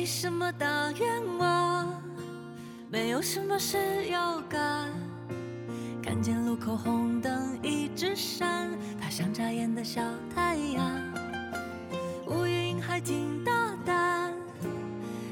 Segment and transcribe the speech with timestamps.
[0.00, 2.02] 没什么大愿望，
[2.88, 3.76] 没有什么事
[4.06, 4.88] 要干。
[6.02, 10.00] 看见路口红灯一直闪，它像眨眼的小
[10.34, 11.02] 太阳。
[12.28, 14.32] 乌云还挺大胆，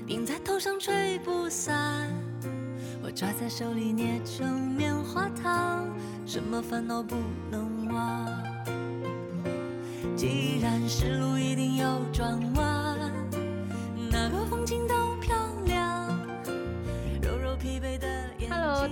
[0.06, 2.06] 顶在头上吹不散。
[3.02, 5.88] 我抓在手里捏成棉花糖，
[6.26, 7.16] 什么烦恼不
[7.50, 8.28] 能忘？
[10.14, 12.67] 既然是路，一定要转弯，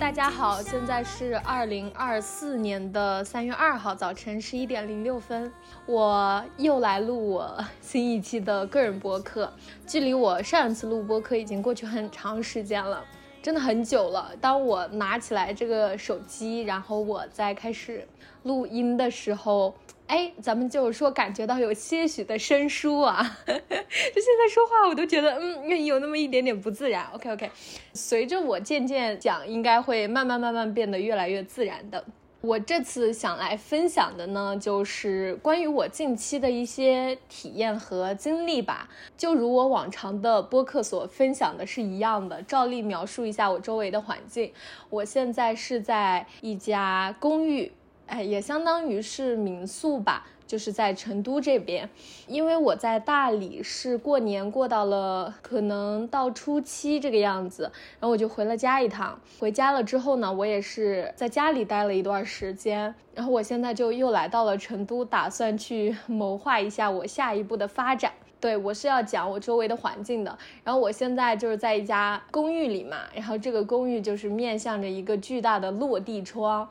[0.07, 5.51] 大家好，现在是二零二四年的三月二号早晨十一点零六分，
[5.85, 9.51] 我又来录我新一期的个人播客。
[9.85, 13.03] 距离我上一次录播客已经过去很长时间了，
[13.41, 14.31] 真的很久了。
[14.39, 18.07] 当我拿起来这个手机，然后我在开始
[18.43, 19.75] 录音的时候。
[20.07, 27.05] 哎，咱们就是说，感觉到有些许的生疏啊， 就现在说话我都觉得，嗯，有那么一点点不自然。
[27.13, 27.51] OK OK，
[27.93, 32.03] 随着我渐渐讲，应该会慢慢慢慢变得越来越自然的。
[32.39, 38.87] 我这次想来分享的呢，就是关于我近期的一些体验和经历吧。
[39.17, 44.53] 就如我往常的播客所分享的是一样的，照例描述一下我周围的环境。
[44.89, 47.71] 我现在是在一家公寓。
[48.07, 51.89] 哎，也相当于是民宿吧，就是在成都这边。
[52.25, 57.63] 因为我在大理是过年过到了可能到初七这个样子，
[57.99, 59.19] 然后我就回了家一趟。
[59.39, 68.13] 回家了之后呢，我也是在家里待了一段时间，然后我现在就又来到了成都，打算去 谋划一下我下一步的发展。
[68.39, 70.37] 对我是要讲我周围的环境的。
[70.63, 76.69] 然后我现在就是在一家公寓里嘛，然后这个公寓就是面向着一个巨大的落地窗。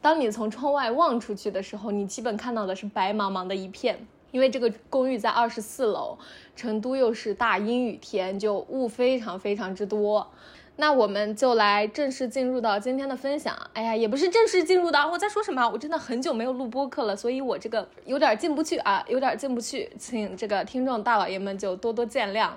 [0.00, 3.98] 当你从窗外望出去的时候，你基本看到的是白茫茫的一片，
[4.30, 6.16] 因为这个公寓在二十四楼，
[6.54, 10.26] 成都又是大阴雨天，就雾非常非常之多。
[10.80, 13.52] 那我们就来正式进入到今天的分享。
[13.72, 15.68] 哎呀，也不是正式进入的，我在说什么？
[15.68, 22.50] 我真的很久没有录播客了，所以我这个有点进不去啊，有点进不去，请这个听众大老爷们就多多见谅。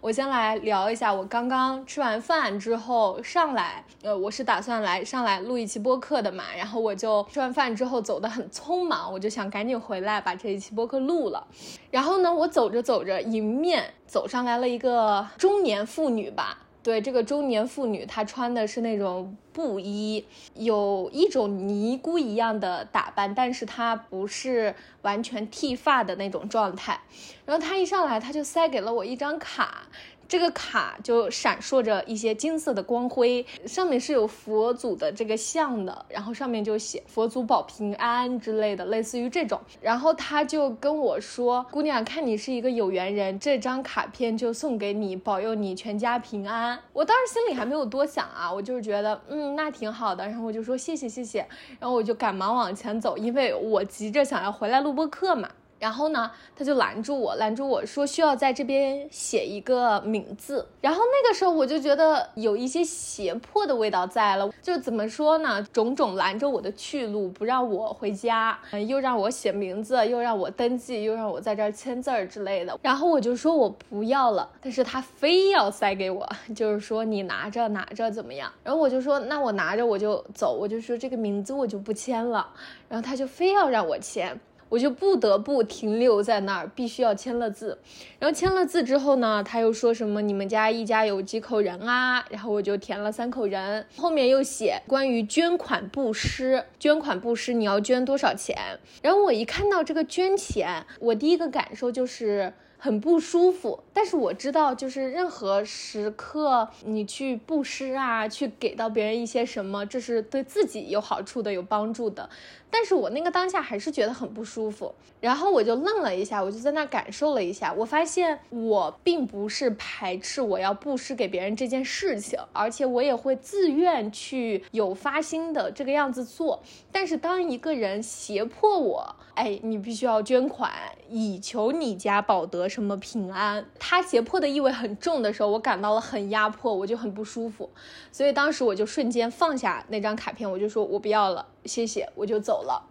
[0.00, 11.46] 我先来聊一下，我刚刚吃完饭之后上来，呃，我是打算来上来录一期播客的嘛，然后我就吃完饭之后走得很匆忙，我就想赶紧回来把这一期播客录了。
[11.90, 16.62] 然后呢，我走着走着，迎面走上来了一个中年妇女吧。
[16.86, 20.24] 对这个中年妇女，她穿的是那种布衣，
[20.54, 27.00] 有一种尼姑一样的打扮，但是她不是完全剃发的那种状态。
[27.44, 29.88] 然后她一上来，她就塞给了我一张卡，
[30.28, 39.60] 这个卡就闪烁着一些金色的光辉，上面是有佛祖的这个像的，然后上面就写“佛祖保平安”之类的，类似于这种。
[39.80, 50.26] 然后他就跟我说：“姑娘，看你是一个有缘人，这张卡片就送给你，保佑你全家平安。”我当时心里还没有多想啊，我就是觉得，嗯，那挺好的。
[50.26, 51.46] 然后我就说谢谢谢谢，
[51.78, 55.48] 然后我就赶忙往前走，因为我急着想要回来录播课嘛。
[55.78, 60.66] 然后呢，他就拦住我，拦住我说需要在这边写一个名字。
[60.80, 65.62] 然后那个时候我就觉得有一些胁迫的味道在了，就怎么说呢？
[65.72, 72.78] 种种拦着我的去路，不让我回家，嗯，又让我写名字，又让我登记，又让我在这儿签字儿之类的。
[72.82, 76.26] 然后我就说我不要了，但是他非要塞给我，
[76.56, 78.50] 就是说你拿着拿着怎么样？
[78.64, 82.48] 然后我就说那我拿着我就走，我就说这个名字我就不签了。
[82.88, 84.40] 然后他就非要让我签。
[84.68, 87.78] 我就不得不停留在那儿，必须要签了字。
[88.18, 92.24] 然后签了字之后呢，他又说什么你们家一家有几口人啊？
[92.30, 93.86] 然后我就填了三口人。
[93.96, 98.56] 后面又写关于捐款布施，捐款布施你要捐多少钱？
[99.02, 102.52] 然后我一看到这个捐钱，我第一个感受就是。
[102.78, 112.28] 很不舒服，但是我知道，就是任何时刻你去布施啊，去给到别人一些什么，这是对自己有好处的、有帮助的。
[112.78, 126.62] 但是我那个当下还是觉得很不舒服，然后我就愣了一下，我就在那感受了一下，我发现我并不是排斥我要布施给别人这件事情，而且我也会自愿去有发心的这个样子做。
[126.92, 130.70] 但是当一个人胁迫我，哎，你必须要捐款，
[131.08, 137.70] 以求你家保得什么平安，他胁迫的意味很重的时候，我感到了很压迫，我就很不舒服，
[138.12, 142.82] 所以当时我就瞬间放下那张卡片，我就说我不要了，谢谢，我就走了。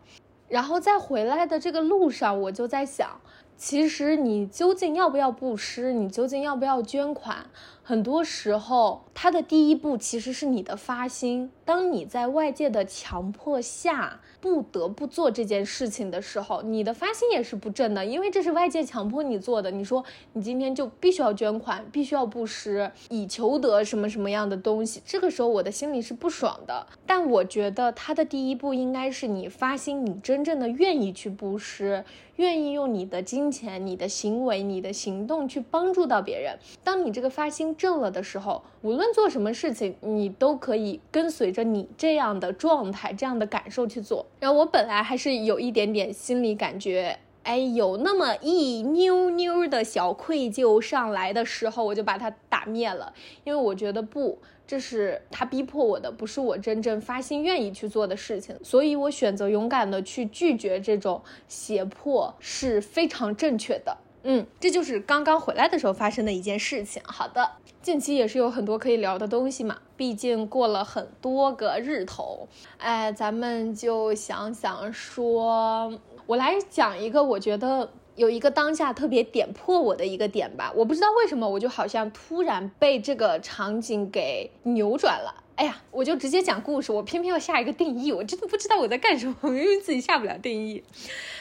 [0.48, 3.20] 然后在回来的这个路上，我就在想，
[3.58, 7.50] 其实你究竟要不要布施，你究竟要不要捐款，
[7.88, 11.52] 很多时候，他的第一步其实是你的发心。
[11.64, 19.70] 当你在外界的强迫下不得不做这件事情的时候，你的发心也是不正的，因为这是外界强迫你做的。
[19.70, 20.04] 你说
[20.34, 26.88] 你今天就必须要捐款，必须要布施，以求得什么什么样的东西，这个时候我的心里是不爽的。
[27.06, 32.04] 但我觉得他的第一步应该是你发心，你真正的愿意去布施。
[32.38, 36.60] 愿意用你的金钱、你的行为、你的行动去帮助到别人。
[36.84, 44.26] 当你这个发心正了的时候，无论做什么事情，你都可以跟随着你这样的状态、这样的感受去做。
[44.40, 53.14] 然后我本来还是有一点点心理感觉，哎，有那么一妞妞的小愧疚上来的时候，我就把它打灭了，
[53.44, 54.40] 因为我觉得不。
[54.68, 63.96] 这是他逼迫我的，不是我真正发心愿意去做的事情，所以我选择勇敢的去拒绝这种胁迫是非常正确的。
[64.24, 67.00] 嗯，这就是刚刚回来的时候发生的一件事情。
[67.06, 67.52] 好的，
[67.86, 72.48] 近期也是有很多可以聊的东西嘛，毕竟过了很多个日头，
[72.80, 75.94] 哎，咱们就想想说，
[76.26, 77.88] 我来讲一个，我觉得。
[78.16, 85.44] 有一个当下特别点破我的一个点吧，我不知道为什么，我就好像突然被这个场景给扭转了。
[85.56, 90.84] 哎呀，我就直接讲故事，我偏偏要下一个定义，我真的不知道我在干什么，因为自己下不了定义。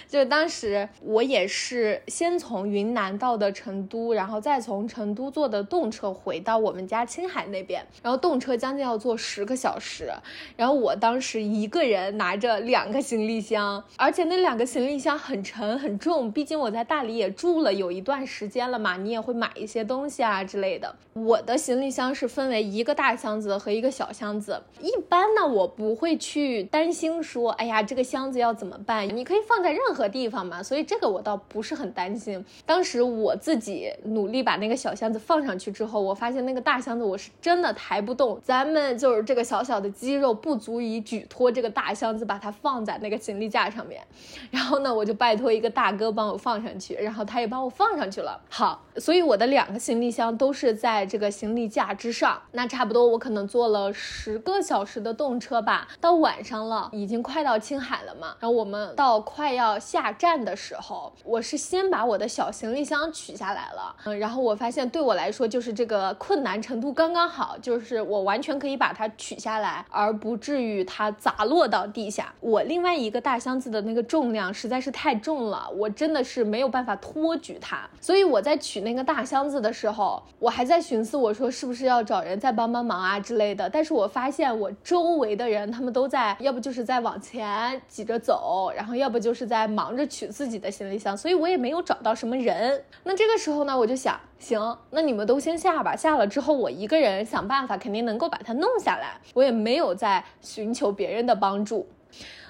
[0.07, 10.13] 就当时我也是先从云南到的成都，然后再从成都坐的动车回到我们家青海那边，然后动车将近要坐十个小时，
[10.57, 20.95] 然后我当时一个人拿着两个行李箱，而且那两个行李箱很沉很重，毕竟我在大理也住了有一段时间了嘛，你也会买一些东西啊之类的。
[21.15, 29.05] 我的行李箱是分为一个大箱子和一个小小箱子，一般呢我不会去担心说，哎呀这个箱子要怎么办？
[29.17, 30.05] 你可以放在任何。
[30.15, 32.45] 地方嘛，所以这个我倒不是很担心。
[32.65, 38.39] 当时我自己努力把那个小箱子放上去之后，我发现那个大箱子我是真的抬不动。
[38.43, 44.07] 咱们就是这个小小的肌肉不足以举托这个大箱子，把它放在那个行李架上面。
[44.51, 48.41] 然后呢，我就拜托一个大哥帮我放上去，然后他也帮我放上去了。
[48.51, 52.41] 好，所以我的两个行李箱都是在这个行李架之上。
[52.53, 58.37] 那差不多我可能坐了十个小时的动车吧，到晚上了，已经快到青海了嘛。
[58.41, 59.79] 然后我们到快要。
[59.79, 72.33] 下站的时候，我是先把我的小行李箱取下来了，嗯，然后我发现对我来说就是这个困难程度刚刚好，就是我完全可以把它取下来，而不至于它砸落到地下。
[72.41, 83.69] 我另外一个大箱子的那个重量实在是太重了，我真的是没有办法托举它，所以我在取那个大箱子的时候，我还在寻思，我说是不是要找人再帮帮忙啊之类的。
[83.69, 89.65] 但是我发现我周围的人他们都在，要不就是在往前挤着走，然后要不就是在。
[89.75, 92.85] 忙着取自己的行李箱，所以我也没有找到什么人。
[93.03, 95.97] 那这个时候呢，我就想，行，那你们都先下吧。
[95.97, 99.19] 下了之后，我一个人想办法，肯定能够把它弄下来。
[99.33, 101.89] 我也没有在寻求别人的帮助。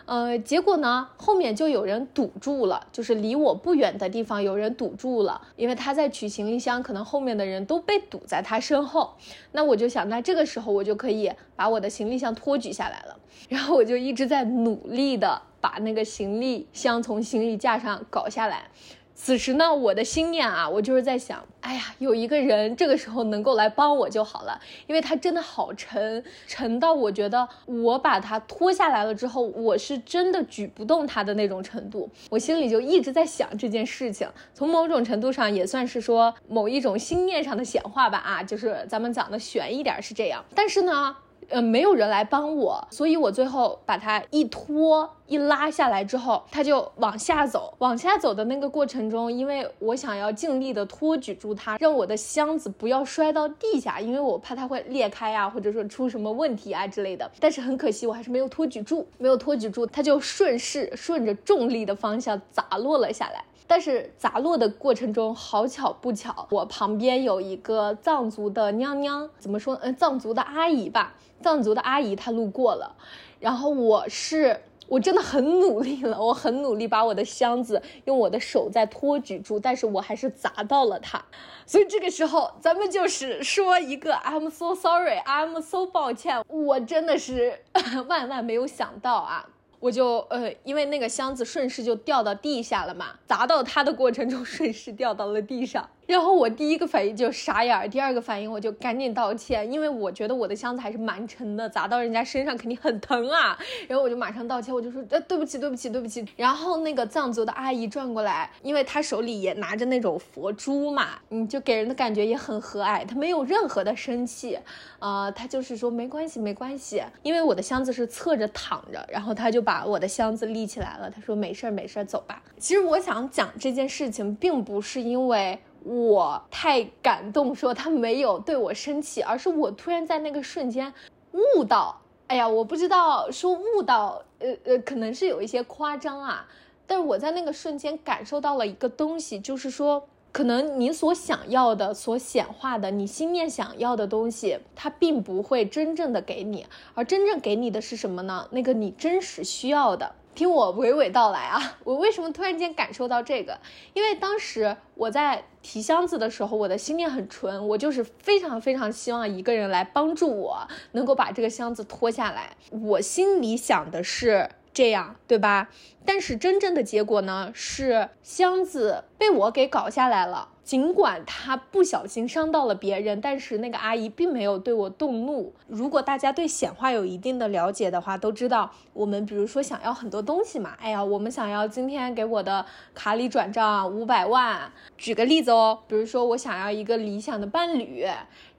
[0.06, 9.14] 呃，结果呢，后面就有人堵住了，就是离我不远的地方有人堵住了，因为他在取行李箱，可能后面的人都被堵在他身后。
[9.52, 13.16] 那我就想，那这个时候我就可以把我的行李箱托举下来了。
[13.48, 15.42] 然后我就一直在努力的。
[15.64, 18.64] 把那个行李箱从行李架上搞下来。
[19.14, 32.10] 此时呢，我的心念啊，我就是在想，哎呀，有一个人这个时候能够来帮我就好了，因为他真的好沉，沉到我觉得我把他拖下来了之后，我是真的举不动他的那种程度。
[32.28, 38.18] 我心里就一直在想这件事情，从某种程度上也算是说某一种心念上的显化吧。
[38.18, 41.16] 啊，就是咱们讲的悬一点是这样，但是呢。
[41.48, 47.74] 呃，没有人来帮我，所以我最后把它一拖一拉下来之后，它就往下走。
[47.78, 57.30] 往下走的那个过程中，因为我想要尽力的托举住它，让我的箱子不要摔到地下，因为我怕它会裂开啊，或者说出什么问题啊之类的。
[57.40, 63.44] 但是很可惜，我还是没有托举住，没有托举住，它就顺势顺着重力的方向砸落了下来。
[63.66, 69.74] 但是砸落的过程中，好巧不巧，我旁边有一个藏族的娘娘，怎么说？
[69.82, 72.94] 嗯，藏族的阿姨吧，藏族的阿姨她路过了，
[73.40, 81.24] 然后我是我真的很努力了，我很努力把我的箱子用我的手在托举住，但是我还是砸到了她，
[81.64, 87.60] 所以这个时候咱们就是说一个 I'm so sorry，I'm so 抱歉，我真的是
[88.08, 89.48] 万万没有想到啊。
[89.84, 95.86] 我就呃，因为那个箱子顺势就掉到地下了嘛，砸到他的过程中顺势掉到了地上。
[96.06, 103.58] 然后我第一个反应就傻眼儿，第二个反应我就赶紧道歉，因为我觉得我的箱子还是蛮沉的，砸到人家身上肯定很疼啊。
[103.88, 106.24] 然后我就马上道歉，我就说呃对不起对不起对不起。
[106.36, 114.58] 然后那个藏族的阿姨转过来，因为她手里也拿着那种佛珠嘛，你就给人的感觉也很和蔼，她没有任何的生气，
[114.98, 122.42] 呃，她就是说没关系没关系，因为我的箱子是侧着躺着，然后她就把我的箱子立起来了，她说没事儿没事儿走吧。
[122.58, 125.58] 其实我想讲这件事情，并不是因为。
[125.84, 130.92] 我太感动，说他没有对我生气，而是我突然在那个瞬间
[131.32, 136.48] 悟到，哎呀，我不知道说悟到，呃呃，可能是有一些夸张啊，
[136.86, 148.48] 但是我在那个瞬间感受到了一个东西，就是说，可能你所想要的、所显化的、你心念想要的东西，它并不会真正的给你，而真正给你的是什么呢？
[148.52, 150.14] 那个你真实需要的。
[150.34, 151.78] 听我娓娓道来啊！
[151.84, 153.58] 我为什么突然间感受到这个？
[153.92, 162.56] 因为当时我在提箱子的时候，我的心念很纯，我就是非常非常希望一个人来帮助我，能够把这个箱子拖下来。
[162.70, 165.70] 我心里想的是这样，对吧？
[166.04, 170.48] 但是真正的结果呢，是箱子被我给搞下来了。
[170.64, 175.52] 尽管他不小心伤到了别人，但是那个阿姨并没有对我动怒。
[175.66, 182.64] 如果大家对显化有一定的了解的话，都知道我们比如说想要很多东西嘛，哎呀，我们想要今天给我的
[182.94, 184.72] 卡里转账五百万。
[184.96, 188.06] 举个例子哦，比如说我想要一个理想的伴侣，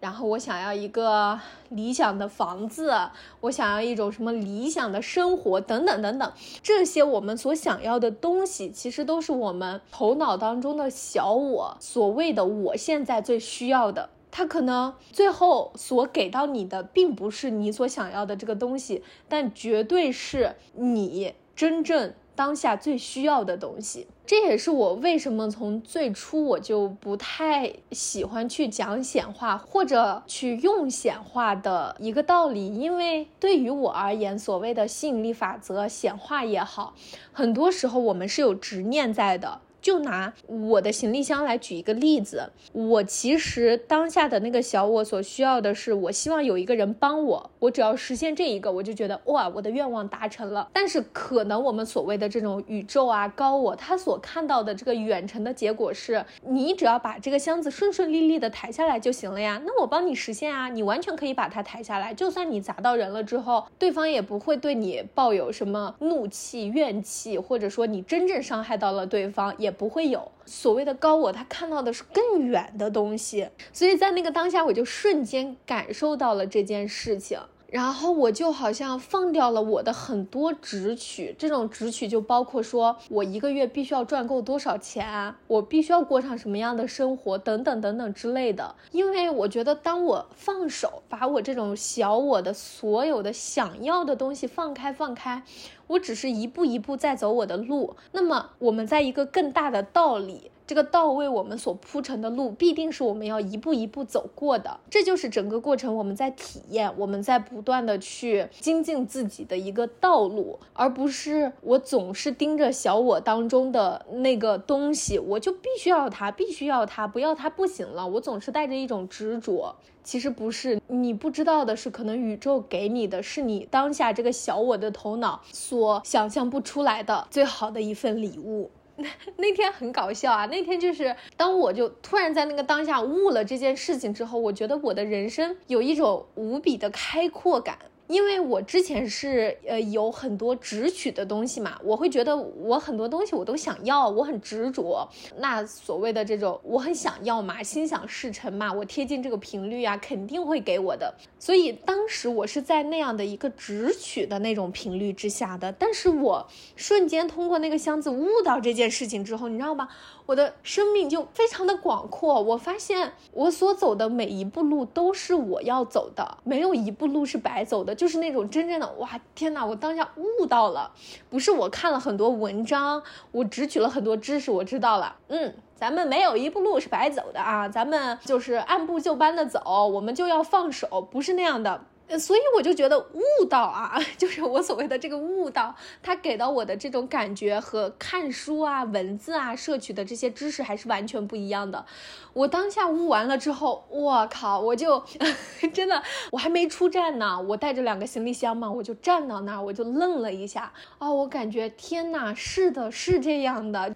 [0.05, 2.93] 然后我想要一个理想的房子，
[3.41, 6.31] 我想要一种什么理想的生活等等等等，
[6.61, 11.75] 这些我们所想要的东西，其实都是我们头脑当中的小我。
[11.79, 24.07] 所谓的我现在最需要的，他可能最后所给到你的，并不是你所想要的这个东西，但绝对是你真正当下最需要的东西。
[24.25, 36.95] 这也是我为什么从最初我就不太喜欢去讲显化或者去用显化的一个道理，因为对于我而言，所谓的吸引力法则、显化也好，
[37.31, 39.61] 很多时候我们是有执念在的。
[39.85, 50.67] 就拿我的行李箱来举一个例子，我其实当下的那个小我所需要的是，我希望有一个人帮我，我只要实现这一个，我就觉得哇，我的愿望达成了。
[50.73, 59.61] 但是可能我们所谓的这种宇宙啊、高我，他所看到的这个远程的结果是，你只要把这个箱子顺顺利利的抬下来就行了呀。
[59.63, 69.74] 那我帮你实现啊，你完全可以把它抬下来，就算你砸到人了之后，对方也不会对你抱有什么怒气、怨气，或者说你真正伤害到了对方也。
[69.77, 77.39] 不会有所谓的高我，他看到的是更远的东西，所以在那个当下，我就瞬间感受到了这件事情。
[77.75, 88.73] 然后我就好像放掉了我的很多直取，这种直取就包括说我一个月必须要赚够多少钱，我必须要过上什么样的生活等等等等之类的。
[88.93, 95.43] 因为我觉得，当我放手，把我这种小我的所有的想要的东西放开放开，
[95.87, 97.97] 我只是一步一步在走我的路。
[98.13, 100.49] 那么我们在一个更大的道理。
[100.67, 104.79] 这个道为我们所铺成的路，必定是我们要一步一步走过的。
[104.89, 118.07] 这就是整个过程我们在体验，我们在不断的去精进自己的一个道路，而不是我总是盯着小我当中的那个东西，我就必须要它，必须要它，不要它不行了。
[118.07, 120.81] 我总是带着一种执着，其实不是。
[120.87, 128.71] 你不知道的是，可能宇宙给你的是你当下这个小我的头脑所想象不出来的最好的一份礼物。
[128.97, 130.45] 那 那天很搞笑啊！
[130.47, 137.77] 那天就是当我就突然在那个当下悟了这件事情之后，我觉得我的人生有一种无比的开阔感。
[138.07, 145.07] 因为我之前是呃有很多直取的东西嘛，我会觉得我很多东西我都想要，我很执着。
[145.37, 151.13] 那所谓的这种我很想要嘛，心想事成嘛，我贴近这个频率啊，肯定会给我的。
[151.39, 155.71] 所以当时我是在那样的一个直取的那种频率之下的。
[155.71, 159.87] 但是我瞬间通过那个箱子悟到这件事情之后，你知道吗？
[160.25, 162.41] 我的生命就非常的广阔。
[162.41, 167.93] 我发现我所走的每一步路都是我要走的，没有一步路是白走的。
[167.93, 169.65] 就是那种真正的哇，天哪！
[169.65, 170.91] 我当下悟到了，
[171.29, 173.01] 不是我看了很多文章，
[173.31, 175.15] 我只取了很多知识，我知道了。
[175.27, 181.81] 嗯，咱们没有一步路是白走的啊，咱们就是按部就班的走，我们就要放手，不是那样的。
[182.07, 191.85] 呃所以我就觉得悟道啊， 就是我所谓的这个悟道，它给到我的这种感觉和看书啊、文字啊摄取的这些知识还是完全不一样的。
[192.33, 195.03] 我当下悟完了之后，我靠，我就
[195.73, 203.95] 真的，我还没出站呢，我带着两个行李箱嘛，我就站到那儿，我就愣了一下啊，我感觉天哪，是的，是这样的，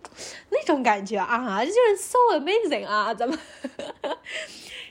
[0.50, 3.38] 那种感觉啊，就是 so amazing 啊，咱们。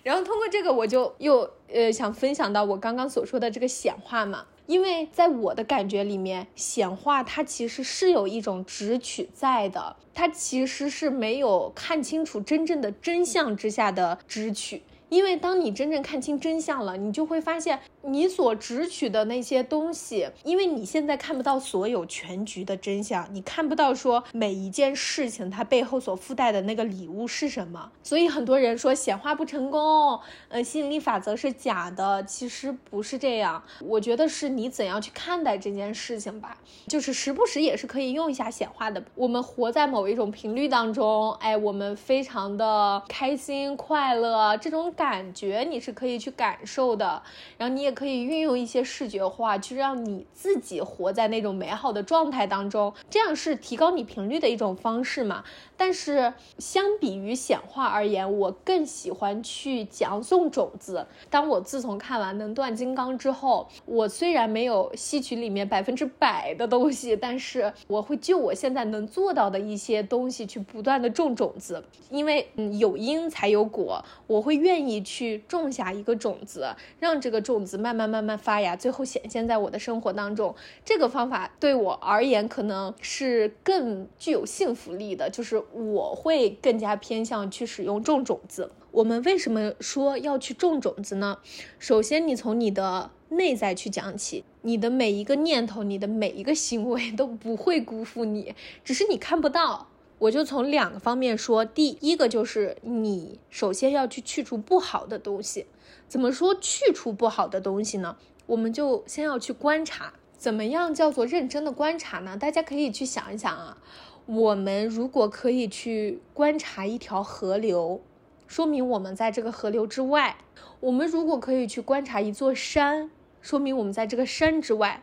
[0.04, 14.82] 然后通过这个，我就又呃想分享到我刚刚所说的这个显化嘛，因为在我的感觉里面，显化它其实是有一种直取在的，它其实是没有看清楚真正的真相之下的直取。
[15.08, 33.62] 因为当你真正看清真相了，你就会发现你所直取的那些东西，因为你现在看不到所有全局的真相，你看不到说每一件事情它背后所附带的那个礼物是什么，所以很多人说显化不成功，呃，吸引力法则是假的，其实不是这样。
[33.80, 39.02] 我觉得是你怎样去看待这件事情吧，就是时不时也是可以用一下显化的。
[39.14, 44.92] 我们活在某一种频率当中，哎，我们非常的开心快乐，这种。
[44.98, 47.22] 感觉你是可以去感受的，
[47.56, 55.44] 然后你也可以运用一些视觉化，去让你自己活在那种美好的状态当中，这样是提高你频率的一种方式嘛。
[55.76, 61.06] 但是相比于显化而言，我更喜欢去讲送种子。
[61.30, 80.54] 当我自从看完能断金刚之后，我虽然没有吸取里面百分之百的东西，但是我会就我现在能做到的一些东西去不断的种种子，因为嗯有因才有果，我会愿意你去种下一个种子，让这个种子慢慢慢慢发芽，最后显现在我的生活当中。
[80.84, 85.62] 这个方法对我而言可能是更具有幸福力的，就是。
[85.98, 88.70] 我会更加偏向去使用种种子。
[88.90, 91.38] 我们为什么说要去种种子呢？
[91.78, 99.88] 首先，你从你的内在去讲起，你的每一个念头，你的每一个行为都不会辜负你，只是你看不到。
[100.18, 105.66] 我就从两个方面说，第一个就是你首先要去去除不好的东西。
[106.08, 108.16] 怎么说去除不好的东西呢？
[108.46, 112.36] 我们就先要去观察，怎么样叫做认真的观察呢？
[112.36, 113.78] 大家可以去想一想啊。
[114.26, 118.00] 我们如果可以去观察一条河流，
[118.46, 120.36] 说明我们在这个河流之外；
[120.80, 123.10] 我们如果可以去观察一座山，
[123.40, 125.02] 说明我们在这个山之外；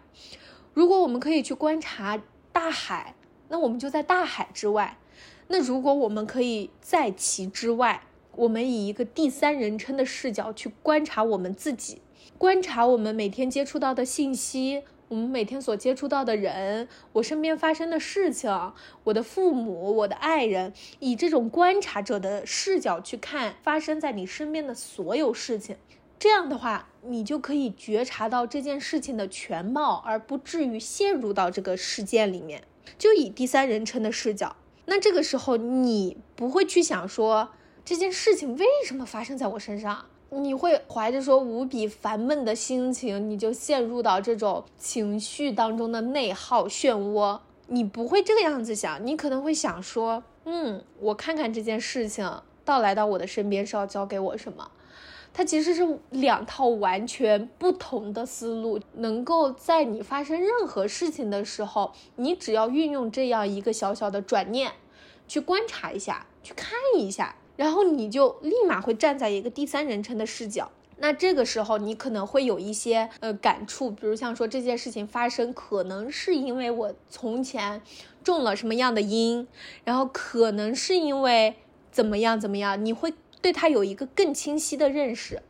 [0.73, 3.15] 如果我们可以去观察大海，
[3.49, 4.97] 那我们就在大海之外；
[5.47, 8.03] 那如果我们可以在其之外，
[8.35, 12.01] 我们以一个第三人称的视角去观察我们自己，
[12.37, 14.83] 观察我们每天接触到的信息。
[15.07, 25.77] 我们每天所接触到的人，我身边发生的事情，我的父母，我的爱人，以这种观察者的视角去看发生在你身边的所有事情，
[26.17, 32.63] 这样的话，你就可以觉察到这件事情的全貌，而不至于陷入到这个事件里面。
[32.97, 37.49] 就以第三人称的视角，那这个时候你不会去想说
[37.83, 40.05] 这件事情为什么发生在我身上。
[40.31, 47.39] 你会怀着说无比烦闷的心情，你就陷入到这种情绪当中的内耗漩涡。
[47.67, 54.69] 你不会这个样子想，你可能会想说，嗯，我看看这件事情到来到我的身边是要教给我什么。
[55.37, 64.71] 它其实是两套完全不同的思路，能够在你发生任何事情的时候，你只要运用这样一个小小的转念，
[65.27, 67.35] 去观察一下，去看一下。
[67.57, 77.81] 然后你就立马会站在一个第三人称的视角，那这个时候你可能会有一些呃感触，比如像说这件事情发生可能是因为我从前
[78.23, 79.45] 种了什么样的因，
[79.83, 81.55] 然后可能是因为
[81.91, 83.13] 怎么样怎么样，你会
[83.45, 85.43] 对他有一个更清晰的认识。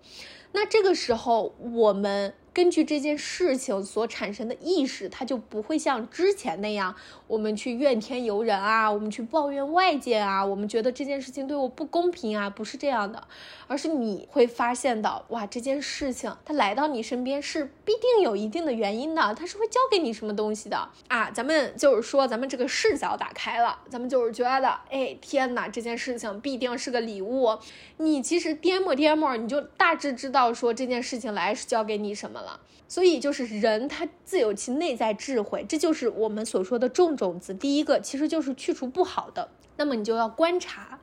[0.51, 2.33] 那这个时候我们。
[2.55, 6.95] 根据这件事情所产生的意识，它就不会像之前那样，
[7.27, 13.27] 我们去怨天尤人啊，我们去抱怨外界啊，我们觉得这件事情对我不公平啊，不是这样的，
[13.67, 21.29] 而是你会发现到，哇，这件事情它来到你身边是必定有一定的原因的，它是会教给你什么东西的啊？
[21.31, 27.57] 咱们就是说，咱们这个视角打开了，咱们就是觉得，哎，天哪，这件事情必定是个礼物。
[27.97, 32.44] 你其实颠磨颠磨，你就大致知道说这件事情来是教给你什么。
[32.87, 37.53] 所以就是人，他自有其内在智慧，这就是我们所说的种种子。
[37.53, 40.99] 第一个其实就是去除不好的，那么你就要观察，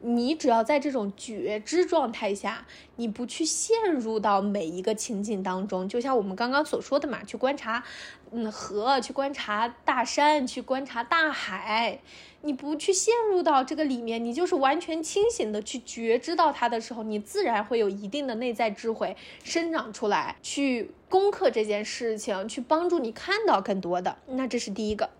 [0.00, 7.82] 你只要在这种觉知状态下，你不去陷入到每一个情景当中，就像我们刚刚所说的嘛，去观察，
[8.30, 12.00] 嗯，河，去观察大山，去观察大海，
[12.46, 24.16] 你不去陷入到这个里面，你就是完全清醒的去觉知到它的时候，你自然会有一定的内在智慧生长出来，去攻克这件事情，去帮助你看到更多的。
[24.28, 25.10] 那这是第一个，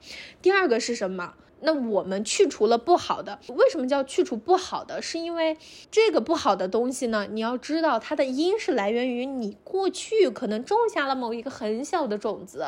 [0.40, 1.34] 第二个是什么？
[1.60, 5.00] 那我们去除了不好的，为什么叫去除不好的？
[5.00, 5.56] 是因为
[5.90, 7.26] 这个不好的东西呢？
[7.30, 12.66] 你要知道它的因是来源于你过去可能种下了某一个很小的种子，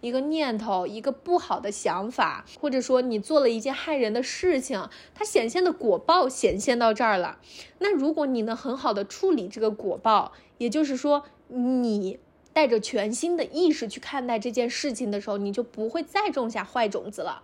[0.00, 7.38] 一个念头，一个不好的想法，或者说你做了一件害人的事情，它显现的果报显现到这儿了。
[7.78, 12.18] 那如果你能很好的处理这个果报，也就是说你
[12.52, 17.42] 带着全新的意识去看待这件事情的时候，你就不会再种下坏种子了。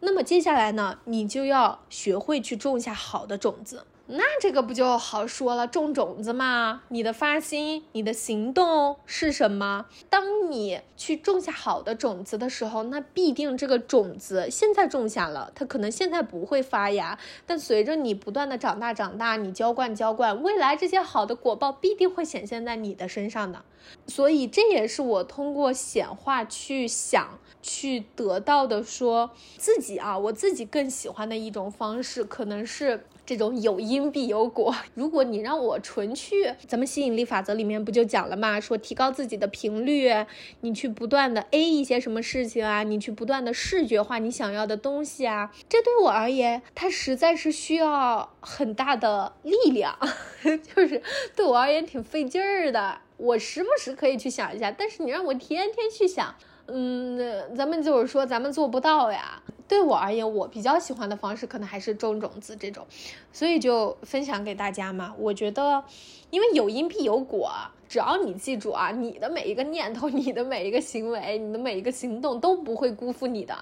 [0.00, 3.84] 那么接下来呢，你就要学会去种下好的种子。
[4.08, 5.66] 那这个不就好说了？
[5.66, 9.86] 种种子嘛，你的发心，你的行动是什么？
[10.08, 23.64] 当你去种下好的种子的时候，那必定这个种子现在种下了，它可能现在不会发芽，但随着你不断的长大长大，你浇灌浇灌，未来这些好的果报必定会显现在你的身上的。
[24.06, 27.40] 所以这也是我通过显化去想。
[27.66, 34.72] 去得到的，说自己啊，我自己更喜欢的一种方式，可能是这种有因必有果。
[34.94, 38.60] 如果你让我纯去，咱们吸引力法则里面不就讲了吗？
[38.60, 40.12] 说提高自己的频率，
[40.60, 49.98] 你去不断的 A 一些什么事情啊，你去不断的视觉化你想要的东西啊，这对我而言，它实在是需要很大的力量，
[50.76, 51.02] 就是
[51.34, 53.00] 对我而言挺费劲儿的。
[53.16, 56.36] 我时不时可以去想一下，但是你让我天天去想。
[56.68, 59.42] 嗯，咱们就是说，咱们做不到呀。
[59.68, 62.86] 对我而言，我比较喜欢的方式可能还是种种子这种，
[63.32, 65.12] 所以就分享给大家嘛。
[65.18, 65.82] 我觉得，
[66.30, 67.50] 因为有因必有果，
[67.88, 73.56] 只要你记住啊，你的每一个念头、 你的每一个行为、你的每一个行动都不会辜负你的。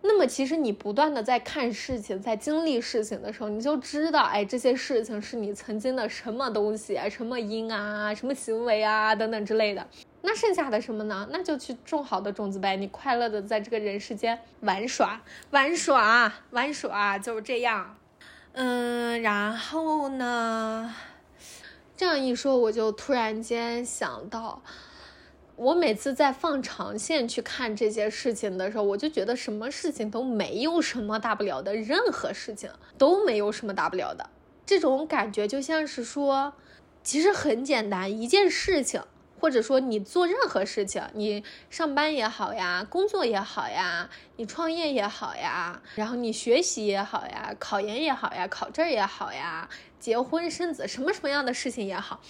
[0.00, 9.84] 那么，其实你不断的在看事情、在经历事情的时候，你就知道，哎，这些事情是你曾经的什么东西啊、什么因啊、什么行为啊等等之类的。
[10.28, 11.26] 那剩下的什么呢？
[11.30, 17.96] 那就去种好的种子呗，你快乐的在这个人世间玩耍、玩耍、玩耍，就是这样。
[18.52, 20.94] 嗯，然后呢，
[21.96, 24.62] 这样一说，我就突然间想到，
[25.56, 34.28] 我每次在放长线去看这些事情的时候，我就觉得什么事情都没有什么大不了的，任何事情都没有什么大不了的。
[34.66, 36.52] 这种感觉就像是说，
[37.02, 39.02] 其实很简单，一件事情。
[39.40, 52.20] 或者说你做任何事情，你上班也好呀，工作也好呀，你创业也好呀，然后你学习也好呀，考研也好呀，考证也好呀，结婚生子什么什么样的事情也好，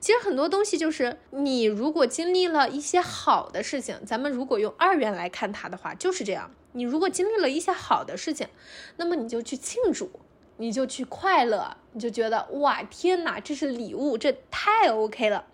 [0.00, 6.50] 其实很多东西就是你如果经历了一些好的事情，咱们如果用二元来看它的话，就是这样。
[6.74, 8.48] 你如果经历了一些好的事情，
[8.96, 10.10] 那么你就去庆祝，
[10.56, 15.44] 你就去快乐，你就觉得哇天哪，这是礼物，这太 OK 了。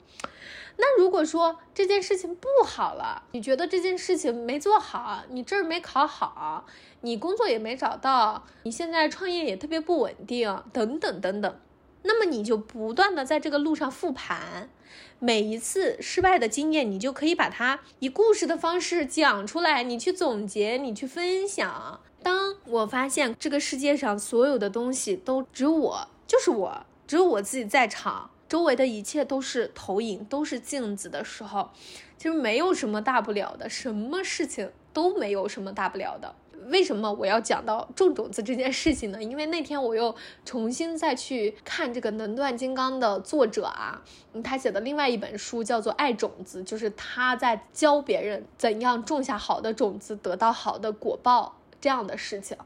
[0.80, 6.64] 那如果说这件事情不好了，你觉得这件事情没做好，你证没考好，
[7.00, 11.60] 你工作也没找到，你现在创业也特别不稳定，等等等等，
[12.02, 14.70] 那么你就不断的在这个路上复盘，
[15.18, 22.00] 每一次失败的经验，你就可以把它以故事的方式讲出来，你去总结，你去分享。
[22.22, 28.30] 当我发现这个世界上所有的东西都只有我，就是我，只有我自己在场。
[28.48, 31.70] 周围的一切都是投影，都是镜子的时候，
[32.16, 36.34] 其实没有什么大不了的，什么事情都没有什么大不了的。
[36.66, 39.22] 为什么我要讲到种种子这件事情呢？
[39.22, 44.02] 因为那天我又重新再去看这个《能断金刚》的作者啊，
[44.42, 52.56] 他写的另外一本书叫做《爱种子》，就是他在教别人怎样种下好的种子，得到好的果报这样的事情。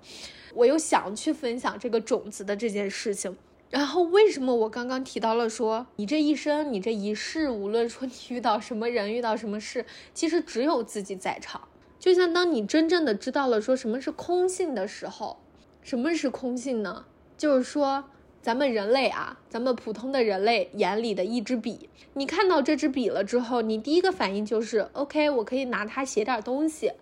[0.55, 3.37] 我又想去分享这个种子的这件事情。
[3.73, 11.67] 然后为什么我刚刚提到了说，你这一生，你这一世，无论说你遇到什么人，遇到什么事，其实只有自己在场。
[11.99, 15.39] 就像当你真正的知道了说什么是空性的时候，
[15.81, 17.07] 什么是空性呢？
[17.39, 18.05] 就是说，
[18.43, 26.93] 咱们人类啊，咱们普通的人类眼里的一支笔，你看到这支笔了之后，你第一个反应就是，OK，我可以拿它写点东西，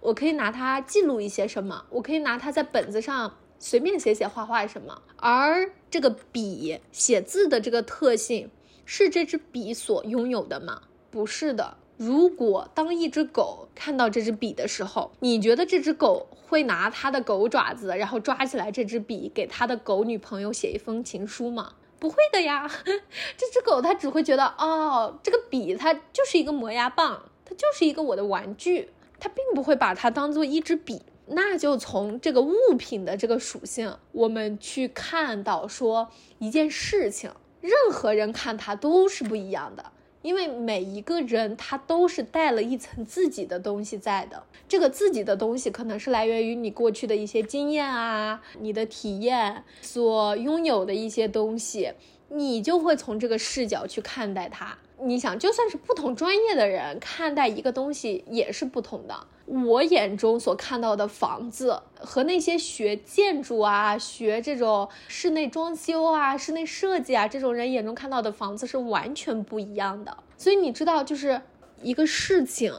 [0.00, 3.34] 我可以拿它记录一些什么，我可以拿它在本子上。
[3.62, 8.48] 随便写写画画什么，而这个笔写字的这个特性
[8.84, 10.82] 是这支笔所拥有的吗？
[11.10, 21.74] 不是的，如果当一只狗看到这支笔的时候，你觉得这只狗会拿它的狗爪子，然后抓起来这支笔，给它的狗女朋友写一封情书吗？
[21.98, 22.70] 不会的呀，
[23.36, 31.02] 这只狗它只会觉得，哦，这个笔它就是一个磨牙棒，它就是一个我的玩具，它并不会把它当做一支笔。
[31.32, 44.42] 那就从这个物品的这个属性，我们去看到说一件事情，任何人看它都是不一样的，因为每一个人他都是带了一层自己的东西在的。
[44.68, 51.92] 这个自己的东西可能是来源于你过去的一些经验啊，你的体验所拥有的一些东西，
[52.28, 54.76] 你就会从这个视角去看待它。
[55.02, 59.26] 你想，就算是不同专业的人看待一个东西也是不同的。
[59.50, 70.16] 我眼中所看到的房子和那些学建筑啊、学这种室内装修啊、室内设计啊这种人眼中看到的房子是完全不一样的。
[70.36, 71.42] 所以你知道，就是
[71.82, 72.72] 一个事情，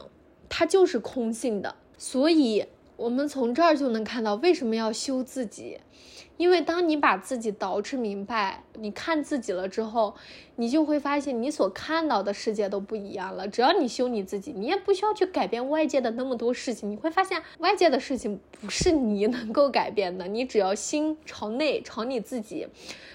[0.48, 1.74] 它就是空性的。
[1.98, 2.64] 所以
[2.96, 5.78] 我们从这儿就能看到为什么要修自己。
[6.42, 10.12] 因为当你把自己捯饬明白，你看自己了之后，
[10.56, 13.46] 你就会发现你所看到的世界都不一样了。
[13.46, 16.90] 只要你修你自己，你也不需要去改变外界的那么多事情。
[16.90, 20.26] 你会发现外界的事情不是你能够改变的。
[20.26, 22.66] 你只要心朝内，朝你自己，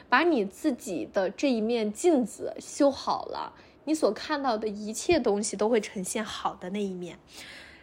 [0.07, 3.51] 把你自己的这一面镜子修好了，
[3.83, 7.19] 你所看到的一切东西都会呈现好的那一面。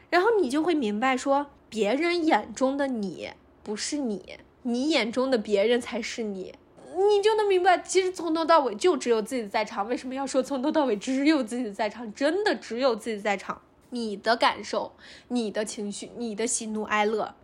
[0.09, 3.29] 然后你就会明白，说别人眼中的你
[3.63, 4.39] 不是你。
[4.67, 6.55] 你眼中的别人才是你，
[6.97, 9.87] 你就能明白，其实从头到尾就只有自己在场。
[9.89, 12.13] 为什么要说从头到尾只有自己在场？
[12.15, 13.61] 真的只有自己在场。
[13.91, 14.93] 你的感受、
[15.29, 17.35] 你的情绪、你的喜怒哀乐，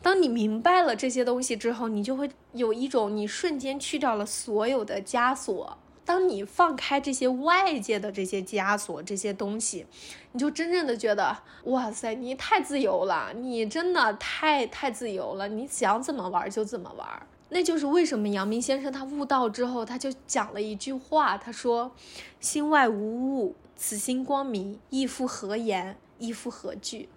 [0.00, 5.78] 当你明白了这些东西之后，你就会有一种你瞬间去掉了所有的枷锁。
[6.04, 9.86] 当你放开这些外界的这些枷锁、这些东西，
[10.32, 17.26] 你就真正的觉得，哇塞，你太自由了，你真的太太自由了，你想怎么玩就怎么玩。
[17.50, 21.92] 那就是为什么阳明先生他悟道之后，他就讲了一句话，他说
[22.40, 25.96] ：“心外无物，此心光明，亦复何言？
[26.18, 27.08] 亦复何惧？”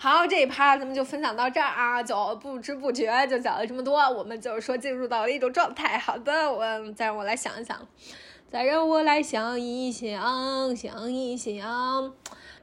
[0.00, 5.98] 好，这一趴咱们就分享到这儿啊，就不知不觉就讲了这么多，我们就是说进入到了一种状态。
[5.98, 7.88] 好的，我再让我来想一想，
[8.48, 12.14] 再让我来想一想，想一想。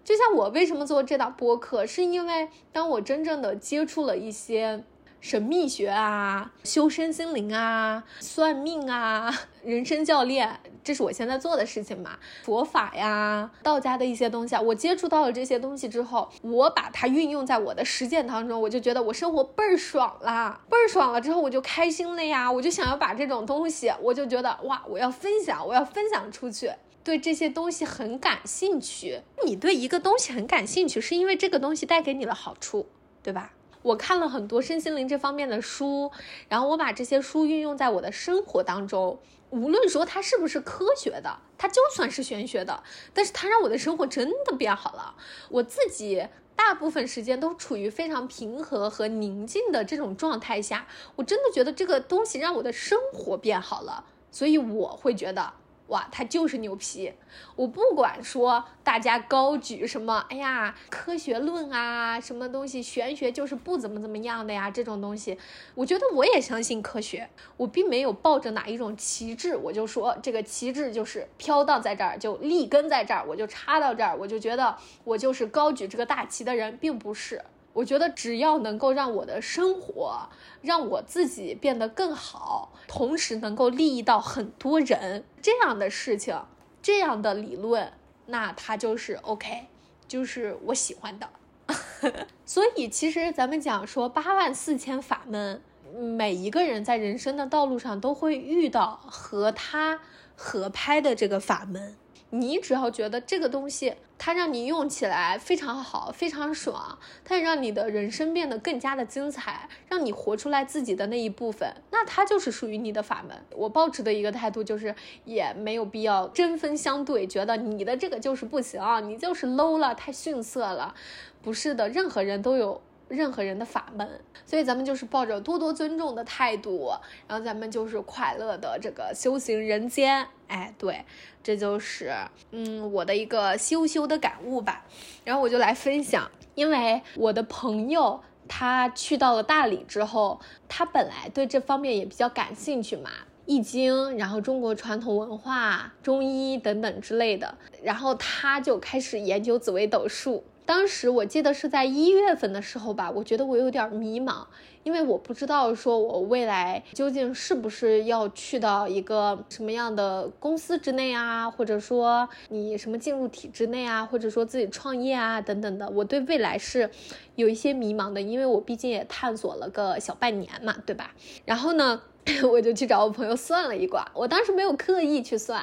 [0.06, 4.86] 就像我为什么做这档播客，是因为当我真正的接触了一些。
[5.22, 9.34] 神秘学啊，修身心灵啊，算命啊，
[9.66, 12.20] 人生教练，这是我现在做的事情嘛。
[12.44, 26.72] 佛法呀，道家的一些东西啊，我接触到了这些东西之后，我把它运用在我的实践当中，我就觉得我生活倍儿爽啦，倍儿爽了之后我就开心了呀，我就想要把这种东西，我就觉得哇，我要分享，我要分享出去，
[27.04, 29.22] 对这些东西很感兴趣。
[29.44, 32.88] 你对一个东西很感兴趣，是因为这个东西带给你了好处，
[33.24, 33.54] 对吧？
[33.86, 36.12] 我看了很多身心灵这方面的书，
[36.50, 39.20] 然后我把这些书运用在我的生活当中。
[39.52, 42.82] 无论说它是不是科学的，它就算是玄学的，
[43.14, 45.16] 但是它让我的生活真的变好了。
[45.50, 55.54] 我自己大部分时间都处于非常平和和宁静的这种状态下，我真的觉得这个东西让我的生活变好了，所以我会觉得。
[55.88, 57.14] 哇，他就是牛皮！
[57.56, 65.38] 我不管说大家高举什么，哎呀，科学论啊，什么东西玄学就是不怎么怎么样的呀，这种东西，
[65.76, 67.30] 我觉得我也相信科学。
[67.58, 77.40] 我并没有抱着哪一种旗帜，我就说这个旗帜就是飘荡在这儿，就立根在这儿，我就插到这儿，我就觉得我就是高举这个大旗的人，并不是。
[77.76, 80.30] 我觉得只要能够让我的生活，
[80.62, 86.42] 让我自己变得更好，同时能够利益到很多人，这样的事情，
[86.82, 87.92] 这样的理论，
[88.28, 89.68] 那它就是 OK，
[90.08, 91.28] 就是我喜欢的。
[92.46, 95.62] 所以其实咱们讲说八万四千法门，
[95.94, 100.00] 每一个人在人生的道路上都会遇到和他
[100.38, 101.98] 合拍的这个法门。
[102.38, 113.36] 你只要觉得这个东西，它让你用起来非常好，非常爽，它也让你的人生变得更加的精彩，让你活出来自己的那一部分，那它就是属于你的法门。
[113.52, 114.94] 我保持的一个态度就是，
[115.24, 120.94] 也没有必要针锋相对，觉得你的这个就是不行，你就是 low 了，太逊色了。
[121.42, 122.82] 不是的，任何人都有。
[123.08, 124.08] 任何人的法门，
[124.46, 126.92] 所以咱们就是抱着多多尊重的态度，
[127.28, 130.28] 然后咱们就是快乐的这个修行人间。
[130.48, 131.04] 哎，对，
[131.44, 132.14] 这就是
[132.52, 134.86] 嗯我的一个修修的感悟吧。
[135.24, 143.10] 然后我就来分享，因为我的朋友他去到了大理之后，他本来对这方面也比较感兴趣嘛。
[143.48, 150.44] 易经，然后中国传统文化、中医等等之类的，然后他就开始研究紫微斗数。
[150.66, 154.46] 当时我记得是在一月份的时候吧，我觉得我有点迷茫，
[154.84, 166.90] 因为我不知道说我未来究竟是不是要去到一个什么样的公司之内啊，或者说你什么进入体制内啊，或者说自己创业啊等等的，我对未来是
[167.36, 171.14] 有一些迷茫的，因为我毕竟也探索了个小半年嘛，对吧？
[171.46, 172.02] 然后呢？
[172.52, 175.62] 我就去找我朋友算了一卦，我当时没有刻意去算，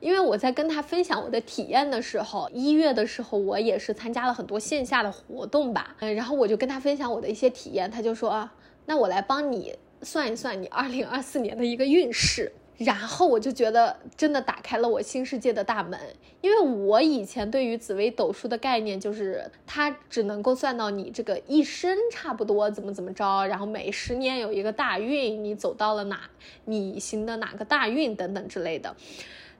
[0.00, 8.48] 因为我在跟他分享我的体验的时候，一月的时候我也是参加了很多线下的活动吧，嗯，然后我就跟他分享我的一些体验，他就说，
[8.84, 12.52] 那我来帮你算一算你二零二四年的一个运势。
[12.78, 15.98] 然后我就觉得真的打开了我新世界的大门，
[16.40, 26.28] 因为我以前对于紫微斗数的概念就是它只能够算到你这个一生差不多怎么怎么着，然后每十年有一个大运，你走到了哪，
[26.64, 28.94] 你行的哪个大运等等之类的。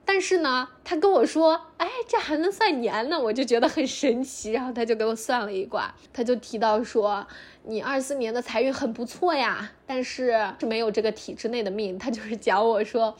[0.05, 4.51] 但是呢，他跟我说，哎，这还能算年呢，我就觉得很神奇。
[4.53, 7.25] 然后他就给我算了一卦，他就提到说，
[7.63, 11.97] 你二四年的财运很不错呀，但是是没有这个体制内的命。
[11.97, 13.15] 他就是讲我说。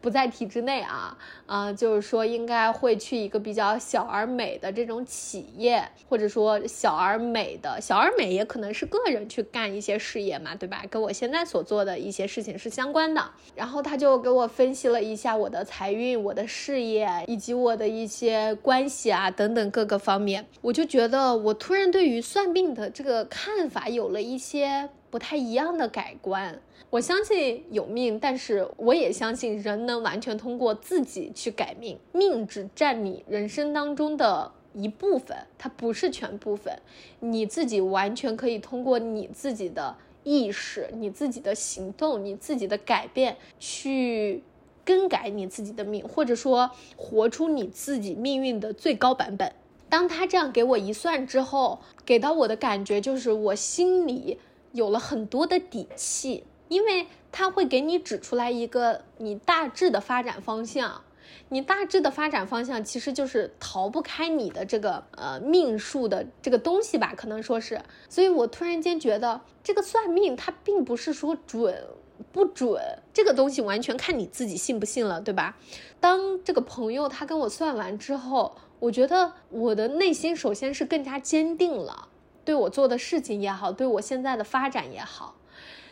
[0.00, 10.82] 不在体制内啊，啊，就是说应该会去一个比较小而美的这种企业，或者说小而美的小而美也可能是个人去干一些事业嘛，对吧？
[10.90, 13.22] 跟我现在所做的一些事情是相关的。
[13.54, 26.60] 然后他就给我分析了一下我的财运、我的事业以及我的一些关系啊等等各个方面，我就觉得我突然对于算命的这个看法有了一些不太一样的改观。
[26.88, 31.98] 我相信有命，但是我也相信人能完全通过自己去改命。
[32.12, 36.76] 命只占你人生当中的一部分，它不是全部分。
[37.20, 44.42] 你自己完全可以通过你自己的意识、你自己的行动、你自己的改变去
[44.84, 49.52] 更改你自己的命，或者说活出你自己命运的最高版本。
[49.88, 54.38] 当他这样给我一算之后，给到我的感觉就是我心里
[54.72, 56.44] 有了很多的底气。
[56.68, 61.02] 因为他会给你指出来一个你大致的发展方向，
[61.48, 67.82] 你大致的发展方向其实就是逃不开你的这个呃命数的这个东西吧，可能说是。
[68.08, 71.88] 所以我突然间觉得这个算命它并不是说准
[72.30, 72.80] 不准，
[73.12, 75.56] 这个东西完全看你自己信不信了，对吧？
[75.98, 82.09] 当这个朋友他跟我算完之后，我觉得我的内心首先是更加坚定了，
[82.44, 85.36] 对我做的事情也好，对我现在的发展也好。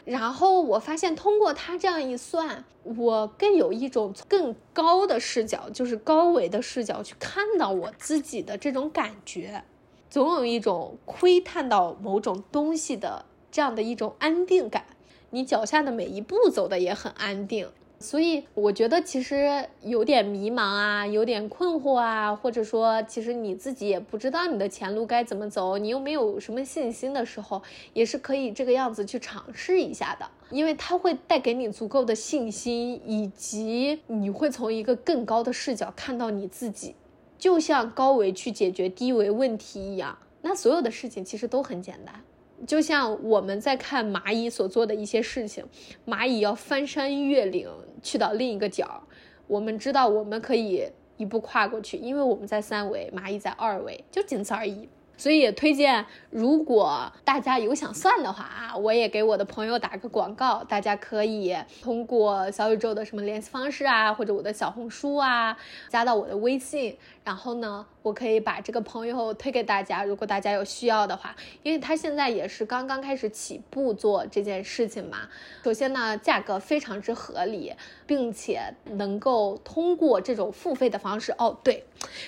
[0.05, 9.63] 然后我发现，通过他这样一算，我更有一种更高的视角，就是高维的视角去看到我自己的这种感觉，
[10.09, 14.87] 总有一种窥探到某种东西的这样的一种安定感。
[15.31, 17.69] 你脚下的每一步走的也很安定。
[18.01, 27.61] 所以我觉得其实有点迷茫啊，有点困惑啊，或者说其实你自己也不知道你的前路该怎么走，你又没有什么信心的时候，
[27.93, 36.95] 也是可以这个样子去尝试一下的，因为它会带给你足够的信心，以及你会从一个更高的视角看到你自己，
[37.37, 42.23] 就像高维去解决低维问题一样，那所有的事情其实都很简单。
[42.67, 45.65] 就像我们在看蚂蚁所做的一些事情，
[46.07, 47.69] 蚂蚁要翻山越岭
[48.03, 49.03] 去到另一个角，
[49.47, 54.89] 我们知道我们可以一步跨过去，因为我们在三维，蚂蚁在二维，就仅此而已。
[55.17, 65.57] 所以也推荐，如果大家有想算的话啊，我也给我的朋友打个广告，大家可以通过小宇宙的什么联系方式啊，或者我的小红书啊，
[65.89, 66.97] 加到我的微信，
[67.29, 67.85] 然后呢。
[68.01, 75.29] 我可以把这个朋友推给大家，如果大家有需要的话，因为他现在也是刚刚开始起步做这件事情嘛。
[75.63, 77.71] 首先呢，价格非常之合理，
[78.07, 81.85] 并且能够通过这种付费的方式，哦，对，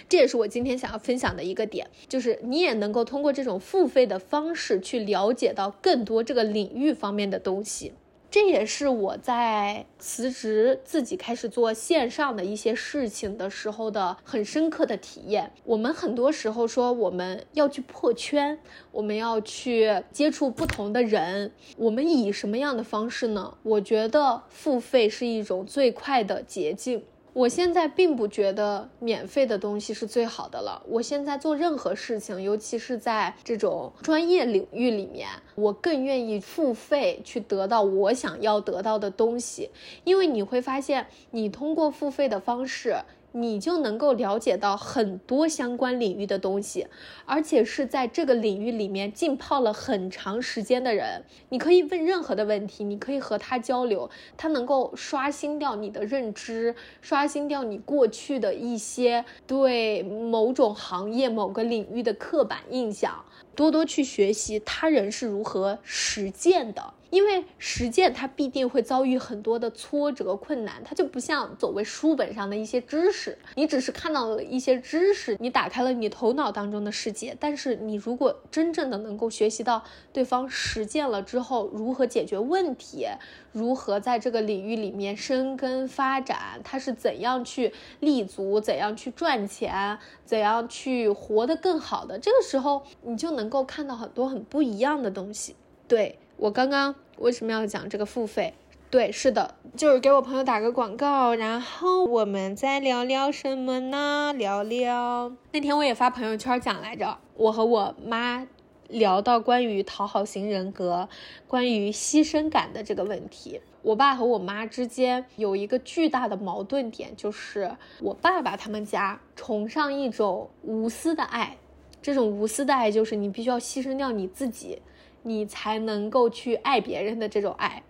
[0.06, 7.94] 这也是我今天想要分享的一个点，就是你也能够通过这种付费的方式去了解到更多这个领域方面的东西。
[8.30, 15.50] 这也是我在辞职自己开始做线上的一些事情的时候的很深刻的体验。
[15.64, 18.56] 我们很多时候说我们要去破圈，
[18.92, 23.58] 我们要去接触不同的人，我们以什么样的方式呢？
[23.64, 27.02] 我觉得付费是一种最快的捷径。
[27.32, 30.82] 我现在并不觉得免费的东西是最好的了。
[30.88, 39.70] 我现在做任何事情，尤其是在这种专业领域里面，我更愿意付费去得到我想要得到的东西，
[40.04, 42.96] 因为你会发现，你通过付费的方式。
[43.32, 46.86] 你就能够了解到很多相关领域的东西，
[47.24, 51.24] 而且是在这个领域里面浸泡了很长时间的人。
[51.48, 63.24] 你可以问任何的问题，你可以和他交流，他能够刷新掉你的认知，刷新掉你过去的一些对某种行业、某个领域的刻板印象。
[63.54, 66.94] 多多去学习他人是如何实践的。
[67.11, 77.37] 因为实践它必定会遭遇很多的挫折困难，它就不像所谓书本上的一些知识，你只是看到了一些知识，你打开了你头脑当中的世界。
[77.38, 83.06] 但是你如果真正的能够学习到对方实践了之后如何解决问题，
[83.52, 95.56] 如何在这个领域里面生根发展，他是怎样去立足，怎样去赚钱，怎样去活得更好的，这个时候你就能够看到很多很不一样的东西。
[95.88, 96.17] 对。
[96.40, 98.54] 我刚刚为什么要讲这个付费？
[98.88, 104.32] 对，是的，就是给我朋友打个广告，然后我们再聊聊什么呢？
[104.38, 108.48] 聊聊那天我也发朋友圈讲来着，我和我妈
[108.88, 111.10] 聊到关于讨好型人格、
[111.46, 113.60] 关于牺牲感的这个问题。
[113.82, 117.70] 我爸和我妈之间有一个巨大的矛盾点，就是
[118.00, 121.58] 我爸爸他们家崇尚一种无私的爱，
[122.00, 124.80] 这种无私的爱就是你必须要牺牲掉你自己。
[125.23, 127.83] 你才能够去爱别人的这种爱，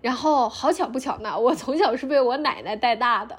[0.00, 3.38] 然后好巧不巧呢，我从小是被我奶奶带大的，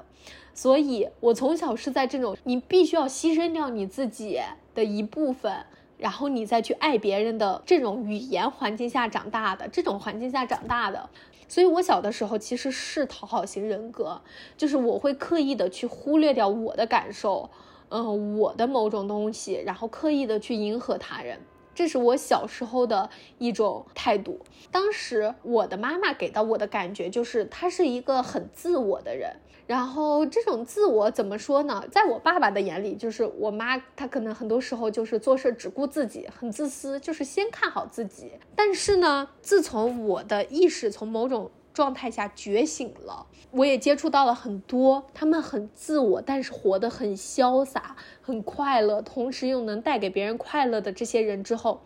[0.54, 4.40] 所以我从小是在这种你必须要牺牲掉你自己
[4.74, 5.64] 的一部分，
[5.98, 11.08] 然后你再去爱别人的这种语言环境下长大的，这种环境下长大的，
[11.48, 14.20] 所以我小的时候其实是讨好型人格，
[14.56, 17.50] 就是我会刻意的去忽略掉我的感受，
[17.88, 21.38] 嗯，我的某种东西，然后刻意的去迎合他人。
[21.74, 24.40] 这是我小时候的一种态度。
[24.70, 29.36] 当时我的妈妈给到我的感觉就是，她是一个很自我的人。
[29.64, 31.84] 然后这种自我怎么说呢？
[31.90, 38.32] 在我爸爸的眼里，就是我妈她可能很多时候就是做事只顾自己，很自私，就是先看好自己。
[38.56, 51.82] 但是呢，自从我的意识从某种状态下觉醒了，我也接触到了很多他们很自我，但是活得很潇洒、很快乐，同时又能带给别人快乐的这些人之后，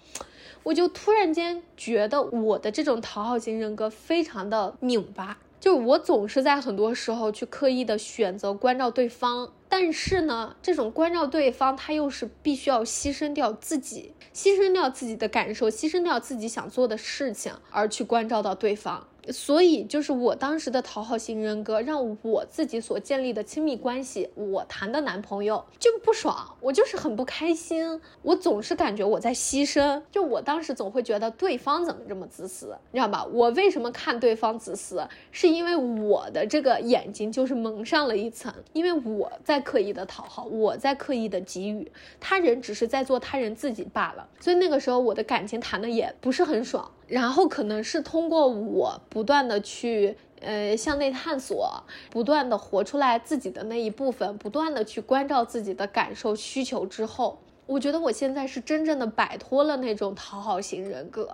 [0.63, 19.09] 我就突然间觉得我的这种讨好型人格非常的拧巴，就是我总是在很多时候去刻意的选择关照对方，但是呢，这种关照对方，他又是必须要牺牲掉自己，牺牲掉自己的感受，牺牲掉自己想做的事情，而去关照到对方。
[19.31, 30.01] 所以，就是我当时的讨好型人格，让我自己所建立的亲密关系，我谈的男朋友就不爽，我就是很不开心，我总是感觉我在牺牲。
[30.11, 33.25] 就我当时总会觉得对方怎么这么自私，你知道吧？
[33.33, 44.29] 我为什么看对方自私，是因为我的这个眼睛就是蒙上了一层，因为我在刻意的讨好，我在刻意的给予，他人只是在做他人自己罢了。
[44.39, 46.89] 所以那个时候我的感情谈的也不是很爽。
[47.07, 61.31] 然后可能是通过我不断的去呃向内探索，不断的活出来自己的那一部分，不断的去关照自己的感受需求之后，我觉得我现在是真正的摆脱了那种讨好型人格。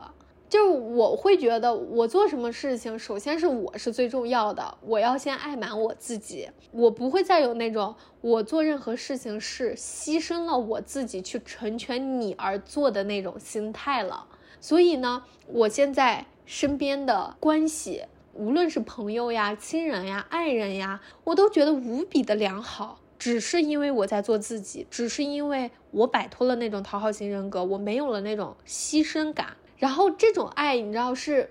[0.50, 14.26] 就是我会觉得我做什么事情，首先是我是最重要的，我要先爱满我自己，我不会再有那种我做任何事情是牺牲了我自己去成全你而做的那种心态了。
[14.61, 23.00] 所以呢，我现在身边的关系，无论是朋友呀、亲人呀、爱人呀，我都觉得无比的良好。
[23.18, 29.57] 只是因为我在做自己，只是因为我摆脱了那种讨好型人格，我没有了那种牺牲感。
[29.76, 31.50] 然后这种爱，你知道是。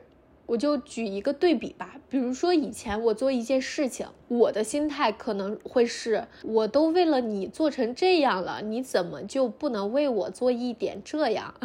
[0.51, 11.55] 我就举一个对比吧，比如说以前我做一件事情，我的心态可能会是，我都为了你做成这样了，你怎么就不能为我做一点这样？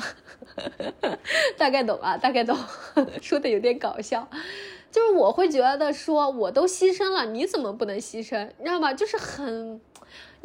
[1.58, 2.56] 大概懂啊，大概懂，
[3.20, 4.28] 说的有点搞笑，
[4.92, 8.48] 就是我会觉得说，我都牺牲了，你怎么不能牺牲？
[8.58, 8.94] 你知道吗？
[8.94, 9.80] 就是很。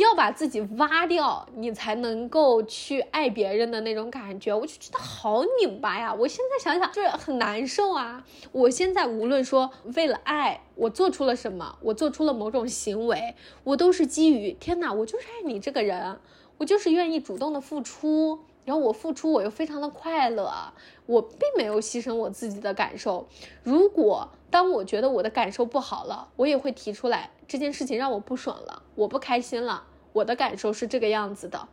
[0.01, 6.13] 要把自己挖掉，你才能够去爱别人的那种感觉，我就觉得好拧巴呀！
[6.13, 8.23] 我现在想想就是很难受啊！
[8.51, 16.19] 我现在无论说为了爱，我做出了什么，我做出了某种行为，我都是基于天哪，我就是爱你这个人，
[16.57, 20.73] 我就是愿意主动的付出，然后我付出我又非常的快乐，
[21.05, 23.27] 我并没有牺牲我自己的感受。
[23.63, 27.31] 如果当我觉得我的感受不好了，我也会提出来。
[27.47, 29.83] 这件事情让我不爽了，我不开心了，
[30.13, 31.67] 我的感受是这个样子的。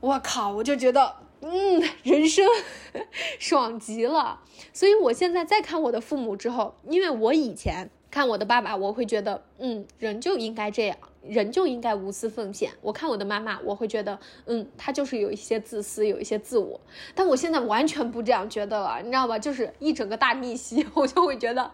[0.00, 2.46] 我靠，我就觉得嗯，人生
[3.38, 4.40] 爽极了。
[4.72, 10.96] 所以我现在再看我的父母之后，因为我以前看我的爸爸，我会觉得，嗯，人就应该这样。
[11.22, 12.72] 人就应该无私奉献。
[12.80, 16.80] 我看我的妈妈，我会觉得，嗯，她就是有一些自私，有一些自我。
[17.14, 19.38] 但我现在完全不这样觉得了，你知道吧？
[19.38, 21.70] 就是一整个大逆袭， 我就会觉得，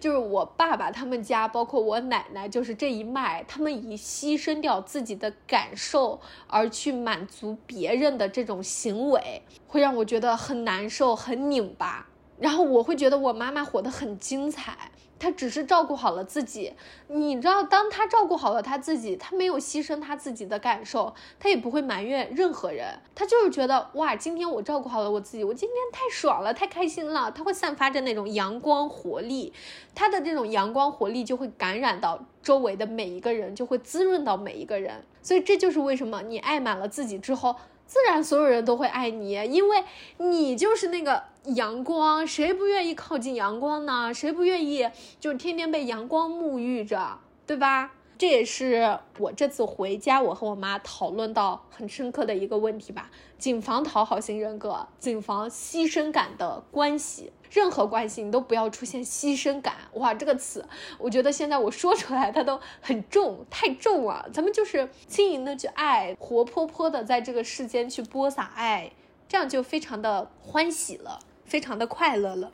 [0.00, 12.08] 就是我爸爸他们家，包括我奶奶，就是这一脉，他们以牺牲掉自己的感受而去满足别人的这种行为，会让我觉得很难受，很拧巴。
[12.38, 14.90] 然后我会觉得我妈妈活得很精彩。
[15.22, 16.72] 他只是照顾好了自己，
[17.06, 29.52] 你知道，当他照顾好了他自己，他没有牺牲他自己的感受，他也不会埋怨任何人，他就是觉得哇，今天我照顾好了我自己，我今天太爽了，太开心了，他会散发着那种阳光活力，
[29.94, 37.54] 他的这种阳光活力就会感染到周围的每一个人，就会滋润到每一个人，所以这就是为什么你爱满了自己之后。
[37.92, 39.84] 自然，所有人都会爱你，因为
[40.16, 44.14] 你就是那个阳光，谁不愿意靠近阳光呢？
[44.14, 44.88] 谁不愿意
[45.20, 47.92] 就天天被阳光沐浴着，对吧？
[48.16, 57.30] 这也是我这次回家，我和我妈讨论到很深刻的一个问题吧：谨防讨好型人格，谨防牺牲感的关系。
[57.52, 59.74] 任何关系你都不要出现牺牲感。
[59.94, 60.64] 哇，这个词，
[60.98, 64.26] 我觉得现在我说出来它都很重，太重了。
[64.32, 68.90] 咱们就是轻盈的去爱，活泼泼的在这个世间去播撒爱，
[69.28, 72.52] 这样就非常的欢喜了，非常的快乐了。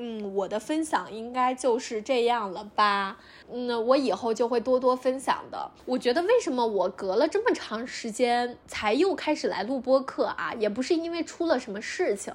[0.00, 3.18] 嗯，我的分享应该就是这样了吧。
[3.50, 5.72] 嗯，我以后就会多多分享的。
[5.86, 10.54] 我觉得为什么我隔了这么长时间才又开始来录播课啊？
[10.56, 12.32] 也不是因为出了什么事情，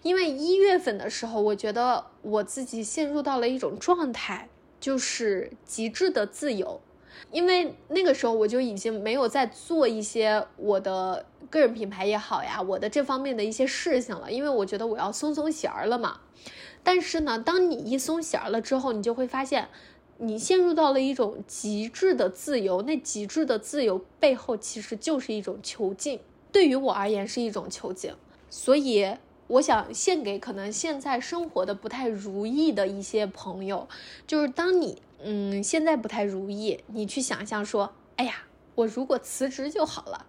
[0.00, 4.48] 因为一月份的时候，我觉得我自己陷入到了一种状态，
[4.80, 6.80] 就是极致的自由。
[7.30, 16.20] 因为那个时候我就已经没有在做一些我的个人品牌也好呀，我的这方面的一些事情了，因为我觉得我要松松弦儿了嘛。
[16.82, 19.68] 但是呢，当你一松弦儿了之后，你就会发现，
[20.18, 22.82] 你陷入到了一种极致的自由。
[22.82, 26.20] 那极致的自由背后，其实就是一种囚禁。
[26.52, 28.12] 对于我而言，是一种囚禁。
[28.48, 29.16] 所以，
[29.48, 33.88] 我想献给可能现在生活的不太如意的一些朋友，
[34.26, 38.44] 就是当你嗯现在不太如意，你去想象说，哎呀，
[38.76, 40.26] 我如果辞职就好了，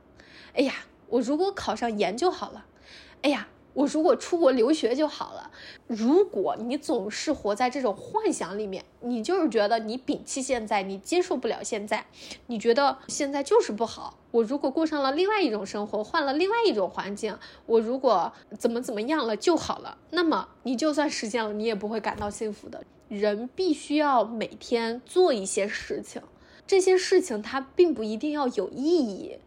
[0.54, 0.74] 哎呀，
[1.10, 2.66] 我如果考上研就好了，
[3.22, 3.48] 哎呀。
[3.78, 5.52] 我如果出国留学就好了。
[5.86, 12.08] 如果你总是活在这种幻想里面，你就是觉得你摒弃现在，你接受不了现在，
[12.48, 14.18] 你觉得现在就是不好。
[14.32, 17.38] 我如果过上了另外一种生活，换了另外一种环境，
[17.68, 22.84] 我如果怎么怎么样了就好了，那么你就算实现了，你也不会感到幸福的。
[23.10, 26.20] 人必须要每天做一些事情，
[26.66, 29.38] 这些事情它并不一定要有意义，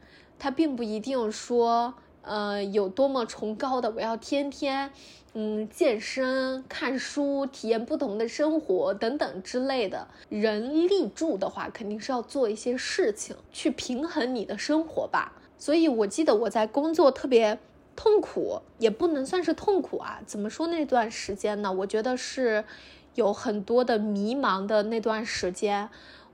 [0.41, 1.95] 它并不一定说。
[2.23, 4.93] 呃，有多么崇高的，我要天天，
[5.33, 10.07] 嗯，健身、看书、体验不同的生活等等之类的。
[10.29, 15.33] 人立住的话，肯定是要做一些事情去平衡你的生活吧。
[15.57, 17.59] 所以我记得我在工作特别
[17.97, 20.21] 痛苦，也不能算是痛苦啊。
[20.27, 21.73] 怎么说那段时间呢？
[21.73, 22.63] 我觉得是
[23.15, 25.89] 有很多的迷茫的那段时间。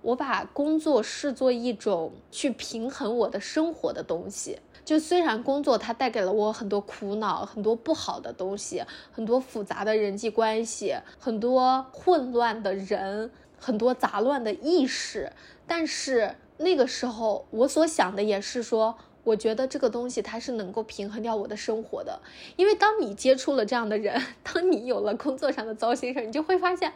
[0.06, 4.56] 我把工作视作一种去平衡我的生活的东西。
[4.84, 15.32] 就虽然工作它带给了我很多苦恼，很多不好的东西，很多复杂的人际关系，很多混乱的人，很多杂乱的意识，
[15.66, 18.96] 但是那个时候我所想的也是说。
[19.26, 22.20] 我觉得这个东西它是能够平衡掉我的生活的，
[22.54, 26.92] 因为当你接触了这样的人，当你有了工作上的糟心事儿你就会发现，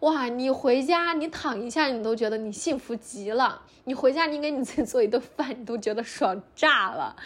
[0.00, 3.62] 哇，你回家你躺一下，你都觉得你幸福极了。
[3.84, 7.16] 你回家你给你自己做一顿饭，你都觉得爽炸了。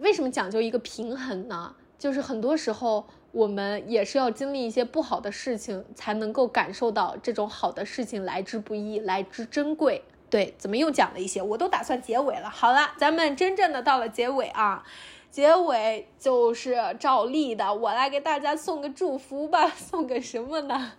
[0.00, 1.72] 为什么讲究一个平衡呢？
[1.96, 10.02] 就是很多时候我们也是要经历一些不好的事情，才能够感受到这种好的事情来之不易，来之珍贵。
[10.30, 11.40] 对，怎么又讲了一些？
[11.40, 12.50] 我都打算结尾了。
[12.50, 14.82] 好了，咱们真正的到了结尾啊，
[15.30, 19.68] 结尾就是照例的，我来给大家送个祝福吧。
[19.76, 20.92] 送个什么呢？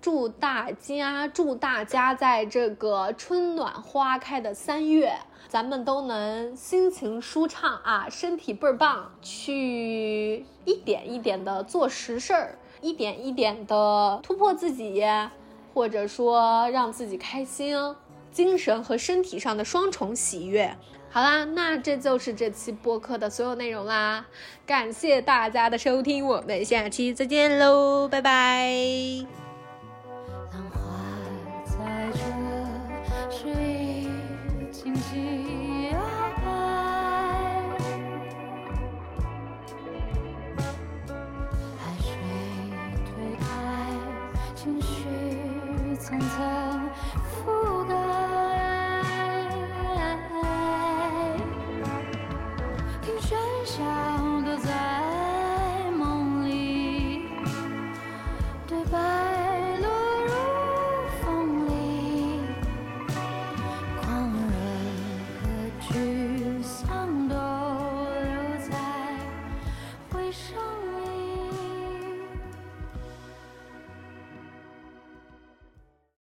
[0.00, 5.12] 祝大家，祝大家在这个春暖花开的三月，
[5.48, 15.04] 咱们都能心情舒畅啊，身体倍儿棒，去一点一点的做实事儿，一点一点的突破自己。
[15.78, 17.94] 或者说让自己开心、哦，
[18.32, 20.76] 精神和身体上的双重喜悦。
[21.08, 24.26] 好啦，那这就是这期播客的所有内容啦，
[24.66, 28.74] 感谢大家的收听，我们下期再见喽，拜拜。
[30.52, 30.80] 浪花
[31.64, 32.18] 在这
[33.30, 34.08] 水
[34.72, 35.47] 静静
[46.08, 46.67] 存在。